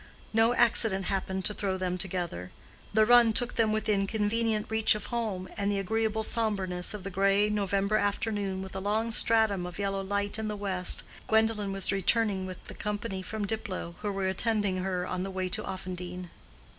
[0.33, 2.49] No accident happened to throw them together;
[2.91, 7.11] the run took them within convenient reach of home, and the agreeable sombreness of the
[7.11, 11.91] gray November afternoon, with a long stratum of yellow light in the west, Gwendolen was
[11.91, 16.31] returning with the company from Diplow, who were attending her on the way to Offendene.